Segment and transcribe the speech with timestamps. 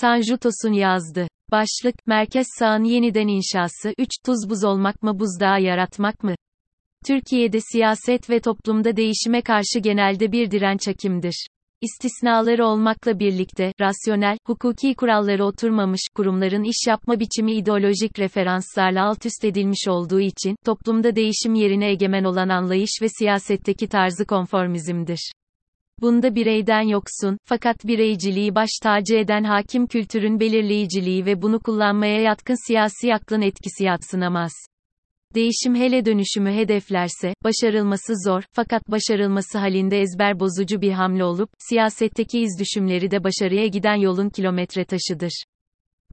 [0.00, 1.28] Tanju Tosun yazdı.
[1.50, 6.34] Başlık, Merkez Sağ'ın yeniden inşası, 3, tuz buz olmak mı buzdağı yaratmak mı?
[7.06, 11.46] Türkiye'de siyaset ve toplumda değişime karşı genelde bir direnç hakimdir.
[11.80, 19.44] İstisnaları olmakla birlikte, rasyonel, hukuki kuralları oturmamış, kurumların iş yapma biçimi ideolojik referanslarla alt üst
[19.44, 25.32] edilmiş olduğu için, toplumda değişim yerine egemen olan anlayış ve siyasetteki tarzı konformizmdir.
[26.00, 32.66] Bunda bireyden yoksun, fakat bireyciliği baş tacı eden hakim kültürün belirleyiciliği ve bunu kullanmaya yatkın
[32.66, 34.52] siyasi aklın etkisi yatsınamaz.
[35.34, 42.40] Değişim hele dönüşümü hedeflerse, başarılması zor, fakat başarılması halinde ezber bozucu bir hamle olup, siyasetteki
[42.40, 45.44] izdüşümleri de başarıya giden yolun kilometre taşıdır.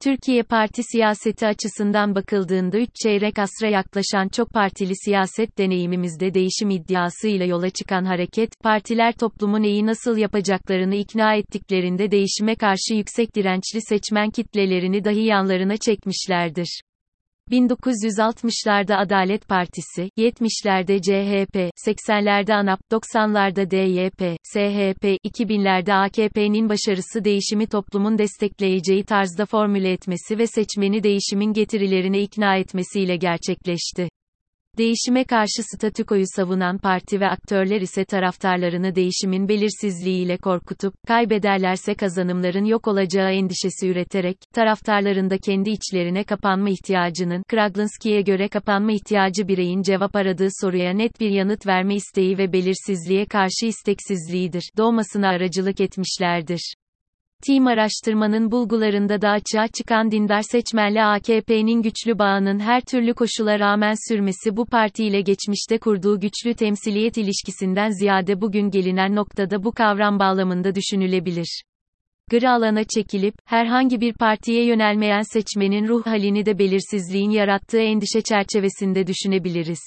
[0.02, 7.46] Türkiye parti siyaseti açısından bakıldığında 3 çeyrek asra yaklaşan çok partili siyaset deneyimimizde değişim iddiasıyla
[7.46, 14.30] yola çıkan hareket, partiler toplumu neyi nasıl yapacaklarını ikna ettiklerinde değişime karşı yüksek dirençli seçmen
[14.30, 16.80] kitlelerini dahi yanlarına çekmişlerdir.
[17.50, 28.18] 1960'larda Adalet Partisi, 70'lerde CHP, 80'lerde ANAP, 90'larda DYP, SHP, 2000'lerde AKP'nin başarısı değişimi toplumun
[28.18, 34.08] destekleyeceği tarzda formüle etmesi ve seçmeni değişimin getirilerine ikna etmesiyle gerçekleşti.
[34.78, 42.88] Değişime karşı statükoyu savunan parti ve aktörler ise taraftarlarını değişimin belirsizliğiyle korkutup, kaybederlerse kazanımların yok
[42.88, 50.48] olacağı endişesi üreterek, taraftarlarında kendi içlerine kapanma ihtiyacının, Kraglinski'ye göre kapanma ihtiyacı bireyin cevap aradığı
[50.60, 56.74] soruya net bir yanıt verme isteği ve belirsizliğe karşı isteksizliğidir, doğmasına aracılık etmişlerdir.
[57.46, 63.94] Team araştırmanın bulgularında da açığa çıkan dindar seçmenle AKP'nin güçlü bağının her türlü koşula rağmen
[64.08, 70.74] sürmesi bu partiyle geçmişte kurduğu güçlü temsiliyet ilişkisinden ziyade bugün gelinen noktada bu kavram bağlamında
[70.74, 71.62] düşünülebilir.
[72.30, 79.06] Gri alana çekilip, herhangi bir partiye yönelmeyen seçmenin ruh halini de belirsizliğin yarattığı endişe çerçevesinde
[79.06, 79.80] düşünebiliriz.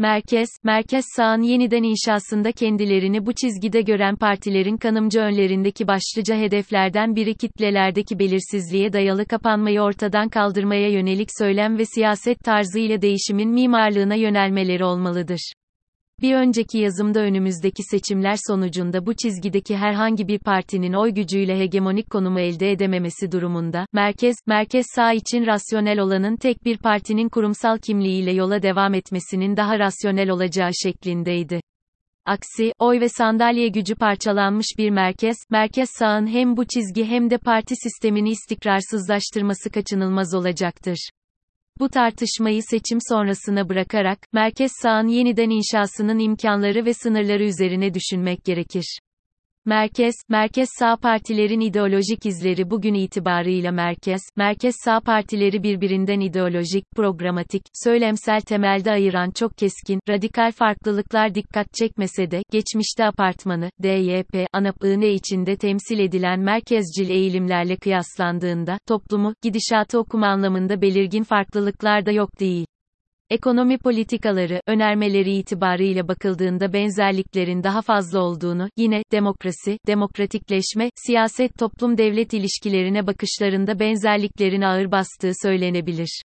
[0.00, 7.34] Merkez, merkez sağın yeniden inşasında kendilerini bu çizgide gören partilerin kanımcı önlerindeki başlıca hedeflerden biri
[7.34, 14.84] kitlelerdeki belirsizliğe dayalı kapanmayı ortadan kaldırmaya yönelik söylem ve siyaset tarzı ile değişimin mimarlığına yönelmeleri
[14.84, 15.52] olmalıdır.
[16.22, 22.40] Bir önceki yazımda önümüzdeki seçimler sonucunda bu çizgideki herhangi bir partinin oy gücüyle hegemonik konumu
[22.40, 28.62] elde edememesi durumunda, merkez, merkez sağ için rasyonel olanın tek bir partinin kurumsal kimliğiyle yola
[28.62, 31.60] devam etmesinin daha rasyonel olacağı şeklindeydi.
[32.26, 37.38] Aksi, oy ve sandalye gücü parçalanmış bir merkez, merkez sağın hem bu çizgi hem de
[37.38, 41.10] parti sistemini istikrarsızlaştırması kaçınılmaz olacaktır.
[41.80, 48.98] Bu tartışmayı seçim sonrasına bırakarak, merkez sağın yeniden inşasının imkanları ve sınırları üzerine düşünmek gerekir.
[49.68, 57.62] Merkez, merkez sağ partilerin ideolojik izleri bugün itibarıyla merkez, merkez sağ partileri birbirinden ideolojik, programatik,
[57.84, 65.08] söylemsel temelde ayıran çok keskin, radikal farklılıklar dikkat çekmese de, geçmişte apartmanı, DYP, ANAP ne
[65.08, 72.66] içinde temsil edilen merkezcil eğilimlerle kıyaslandığında, toplumu, gidişatı okuma anlamında belirgin farklılıklar da yok değil.
[73.30, 82.32] Ekonomi politikaları, önermeleri itibarıyla bakıldığında benzerliklerin daha fazla olduğunu, yine, demokrasi, demokratikleşme, siyaset toplum devlet
[82.32, 86.22] ilişkilerine bakışlarında benzerliklerin ağır bastığı söylenebilir.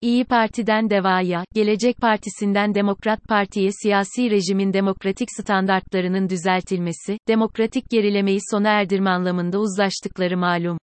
[0.00, 8.68] İyi Parti'den Deva'ya, Gelecek Partisi'nden Demokrat Parti'ye siyasi rejimin demokratik standartlarının düzeltilmesi, demokratik gerilemeyi sona
[8.68, 10.78] erdirme anlamında uzlaştıkları malum.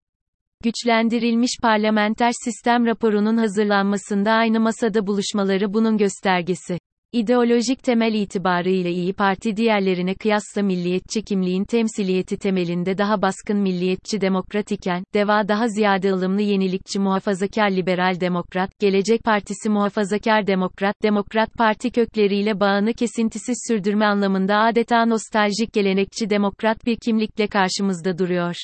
[0.64, 6.80] Güçlendirilmiş parlamenter sistem raporunun hazırlanmasında aynı masada buluşmaları bunun göstergesi.
[7.12, 14.72] İdeolojik temel itibarıyla İyi Parti diğerlerine kıyasla milliyetçi kimliğin temsiliyeti temelinde daha baskın milliyetçi demokrat
[14.72, 21.92] iken, DEVA daha ziyade ılımlı yenilikçi muhafazakar liberal demokrat, Gelecek Partisi muhafazakar demokrat, Demokrat Parti
[21.92, 28.56] kökleriyle bağını kesintisiz sürdürme anlamında adeta nostaljik gelenekçi demokrat bir kimlikle karşımızda duruyor.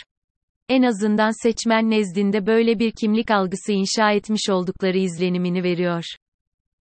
[0.69, 6.03] En azından seçmen nezdinde böyle bir kimlik algısı inşa etmiş oldukları izlenimini veriyor.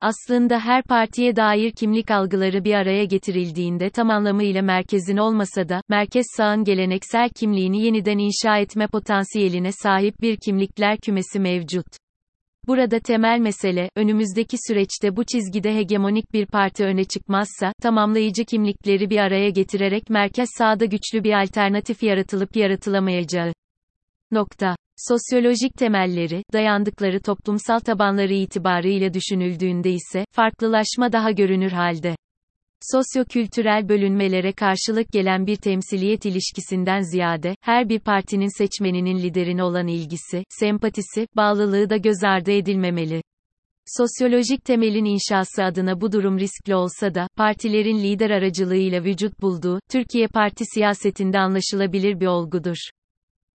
[0.01, 6.27] Aslında her partiye dair kimlik algıları bir araya getirildiğinde tam anlamıyla merkezin olmasa da, merkez
[6.37, 11.87] sağın geleneksel kimliğini yeniden inşa etme potansiyeline sahip bir kimlikler kümesi mevcut.
[12.67, 19.19] Burada temel mesele, önümüzdeki süreçte bu çizgide hegemonik bir parti öne çıkmazsa, tamamlayıcı kimlikleri bir
[19.19, 23.53] araya getirerek merkez sağda güçlü bir alternatif yaratılıp yaratılamayacağı.
[24.35, 24.77] Nokta.
[24.97, 32.17] Sosyolojik temelleri, dayandıkları toplumsal tabanları itibarıyla düşünüldüğünde ise, farklılaşma daha görünür halde.
[32.81, 40.45] Sosyo-kültürel bölünmelere karşılık gelen bir temsiliyet ilişkisinden ziyade, her bir partinin seçmeninin liderine olan ilgisi,
[40.49, 43.23] sempatisi, bağlılığı da göz ardı edilmemeli.
[43.87, 50.29] Sosyolojik temelin inşası adına bu durum riskli olsa da, partilerin lider aracılığıyla vücut bulduğu, Türkiye
[50.29, 52.77] parti siyasetinde anlaşılabilir bir olgudur.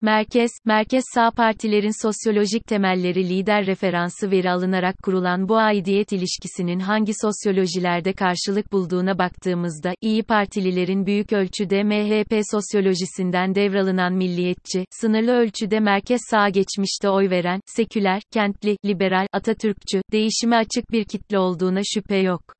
[0.02, 7.12] Merkez, merkez sağ partilerin sosyolojik temelleri lider referansı veri alınarak kurulan bu aidiyet ilişkisinin hangi
[7.22, 16.22] sosyolojilerde karşılık bulduğuna baktığımızda, iyi Partililerin büyük ölçüde MHP sosyolojisinden devralınan milliyetçi, sınırlı ölçüde merkez
[16.30, 22.59] sağ geçmişte oy veren, seküler, kentli, liberal, Atatürkçü, değişime açık bir kitle olduğuna şüphe yok.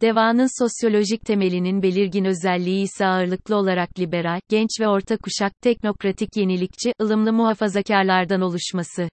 [0.00, 6.92] Devanın sosyolojik temelinin belirgin özelliği ise ağırlıklı olarak liberal, genç ve orta kuşak, teknokratik yenilikçi,
[7.02, 9.08] ılımlı muhafazakarlardan oluşması.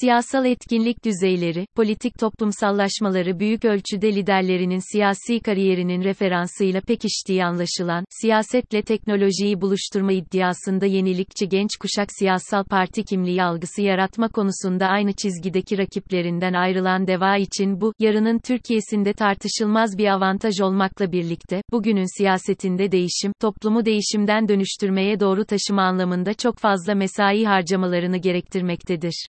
[0.00, 9.60] Siyasal etkinlik düzeyleri, politik toplumsallaşmaları büyük ölçüde liderlerinin siyasi kariyerinin referansıyla pekiştiği anlaşılan, siyasetle teknolojiyi
[9.60, 17.06] buluşturma iddiasında yenilikçi genç kuşak siyasal parti kimliği algısı yaratma konusunda aynı çizgideki rakiplerinden ayrılan
[17.06, 24.48] deva için bu, yarının Türkiye'sinde tartışılmaz bir avantaj olmakla birlikte, bugünün siyasetinde değişim, toplumu değişimden
[24.48, 29.26] dönüştürmeye doğru taşıma anlamında çok fazla mesai harcamalarını gerektirmektedir.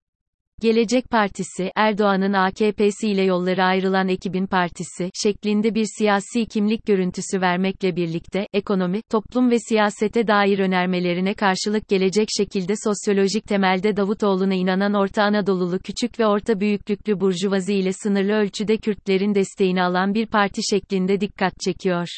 [0.61, 7.97] Gelecek Partisi, Erdoğan'ın AKP'si ile yolları ayrılan ekibin partisi, şeklinde bir siyasi kimlik görüntüsü vermekle
[7.97, 15.23] birlikte, ekonomi, toplum ve siyasete dair önermelerine karşılık gelecek şekilde sosyolojik temelde Davutoğlu'na inanan Orta
[15.23, 21.21] Anadolulu küçük ve orta büyüklüklü burjuvazi ile sınırlı ölçüde Kürtlerin desteğini alan bir parti şeklinde
[21.21, 22.09] dikkat çekiyor.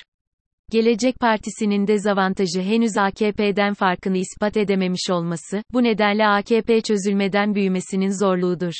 [0.70, 8.72] Gelecek Partisi'nin dezavantajı henüz AKP'den farkını ispat edememiş olması, bu nedenle AKP çözülmeden büyümesinin zorluğudur.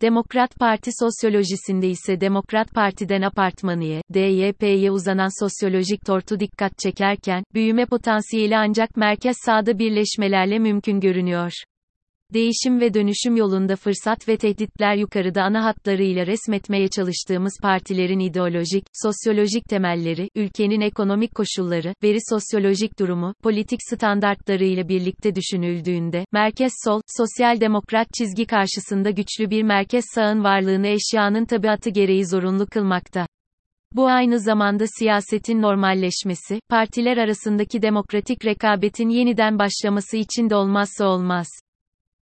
[0.00, 8.56] Demokrat Parti sosyolojisinde ise Demokrat Parti'den apartmanıya, DYP'ye uzanan sosyolojik tortu dikkat çekerken, büyüme potansiyeli
[8.56, 11.52] ancak merkez sağda birleşmelerle mümkün görünüyor.
[12.34, 19.64] Değişim ve dönüşüm yolunda fırsat ve tehditler yukarıda ana hatlarıyla resmetmeye çalıştığımız partilerin ideolojik, sosyolojik
[19.64, 27.60] temelleri, ülkenin ekonomik koşulları, veri sosyolojik durumu, politik standartları ile birlikte düşünüldüğünde, merkez sol, sosyal
[27.60, 33.26] demokrat çizgi karşısında güçlü bir merkez sağın varlığını eşyanın tabiatı gereği zorunlu kılmakta.
[33.92, 41.46] Bu aynı zamanda siyasetin normalleşmesi, partiler arasındaki demokratik rekabetin yeniden başlaması için de olmazsa olmaz.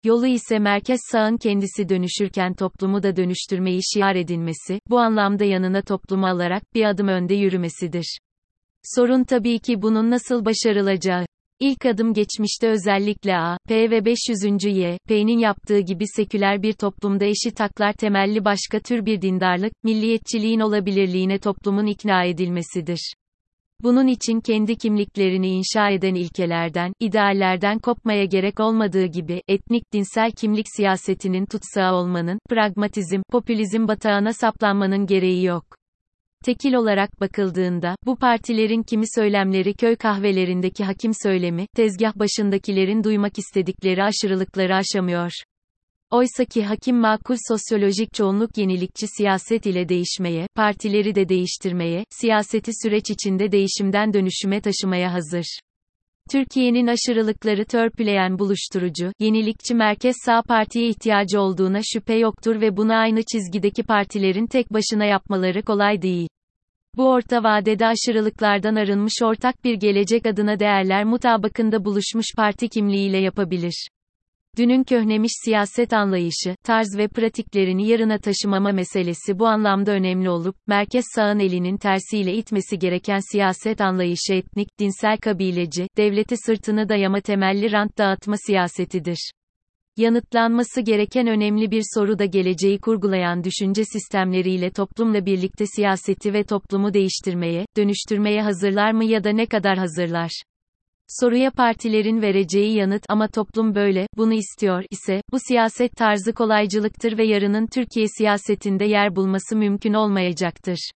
[0.04, 6.26] Yolu ise merkez sağın kendisi dönüşürken toplumu da dönüştürmeyi şiar edinmesi, bu anlamda yanına toplumu
[6.26, 8.18] alarak bir adım önde yürümesidir.
[8.82, 11.26] Sorun tabii ki bunun nasıl başarılacağı.
[11.60, 14.64] İlk adım geçmişte özellikle A, P ve 500.
[14.64, 20.60] Y, P'nin yaptığı gibi seküler bir toplumda eşit haklar temelli başka tür bir dindarlık, milliyetçiliğin
[20.60, 23.14] olabilirliğine toplumun ikna edilmesidir.
[23.84, 30.66] Bunun için kendi kimliklerini inşa eden ilkelerden, ideallerden kopmaya gerek olmadığı gibi, etnik dinsel kimlik
[30.76, 35.64] siyasetinin tutsağı olmanın, pragmatizm, popülizm batağına saplanmanın gereği yok.
[36.44, 44.02] Tekil olarak bakıldığında, bu partilerin kimi söylemleri köy kahvelerindeki hakim söylemi, tezgah başındakilerin duymak istedikleri
[44.02, 45.30] aşırılıkları aşamıyor.
[46.14, 53.52] Oysaki hakim makul sosyolojik çoğunluk yenilikçi siyaset ile değişmeye, partileri de değiştirmeye, siyaseti süreç içinde
[53.52, 55.44] değişimden dönüşüme taşımaya hazır.
[56.30, 63.22] Türkiye'nin aşırılıkları törpüleyen buluşturucu, yenilikçi merkez sağ partiye ihtiyacı olduğuna şüphe yoktur ve bunu aynı
[63.32, 66.28] çizgideki partilerin tek başına yapmaları kolay değil.
[66.96, 73.88] Bu orta vadede aşırılıklardan arınmış ortak bir gelecek adına değerler mutabakında buluşmuş parti kimliğiyle yapabilir.
[74.58, 81.04] Dünün köhnemiş siyaset anlayışı, tarz ve pratiklerini yarına taşımama meselesi bu anlamda önemli olup, merkez
[81.14, 87.98] sağın elinin tersiyle itmesi gereken siyaset anlayışı etnik, dinsel kabileci, devleti sırtını dayama temelli rant
[87.98, 89.30] dağıtma siyasetidir.
[89.96, 96.94] Yanıtlanması gereken önemli bir soru da geleceği kurgulayan düşünce sistemleriyle toplumla birlikte siyaseti ve toplumu
[96.94, 100.30] değiştirmeye, dönüştürmeye hazırlar mı ya da ne kadar hazırlar?
[101.08, 107.24] Soruya partilerin vereceği yanıt ama toplum böyle, bunu istiyor ise, bu siyaset tarzı kolaycılıktır ve
[107.24, 110.90] yarının Türkiye siyasetinde yer bulması mümkün olmayacaktır.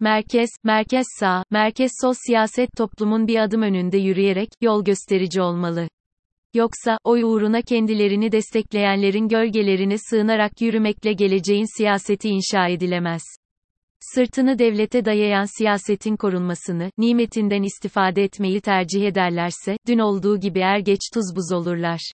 [0.00, 5.88] Merkez, merkez sağ, merkez sol siyaset toplumun bir adım önünde yürüyerek, yol gösterici olmalı.
[6.54, 13.22] Yoksa, oy uğruna kendilerini destekleyenlerin gölgelerine sığınarak yürümekle geleceğin siyaseti inşa edilemez.
[14.14, 21.00] Sırtını devlete dayayan siyasetin korunmasını, nimetinden istifade etmeyi tercih ederlerse, dün olduğu gibi er geç
[21.14, 22.12] tuz buz olurlar.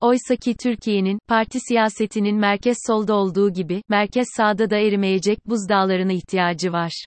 [0.00, 6.72] Oysa ki Türkiye'nin, parti siyasetinin merkez solda olduğu gibi, merkez sağda da erimeyecek buzdağlarına ihtiyacı
[6.72, 7.04] var.